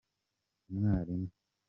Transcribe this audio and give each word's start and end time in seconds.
umwarimu. 0.69 1.29